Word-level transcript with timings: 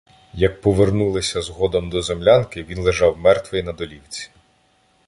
Як 0.33 0.61
повернулися 0.61 1.41
згодом 1.41 1.89
до 1.89 2.01
землянки, 2.01 2.63
він 2.63 2.79
лежав 2.81 3.17
мертвий 3.17 3.63
на 3.63 3.73
долівці. 3.73 4.29